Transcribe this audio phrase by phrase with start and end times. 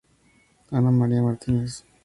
[0.71, 1.85] Ana María Martínez.